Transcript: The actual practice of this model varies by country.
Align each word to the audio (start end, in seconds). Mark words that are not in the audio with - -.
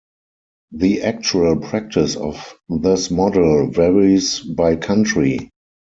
The 0.71 1.03
actual 1.03 1.57
practice 1.57 2.15
of 2.15 2.55
this 2.67 3.11
model 3.11 3.69
varies 3.69 4.39
by 4.39 4.77
country. 4.77 5.51